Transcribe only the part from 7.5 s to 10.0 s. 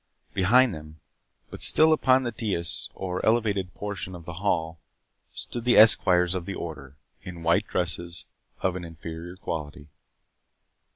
dresses of an inferior quality.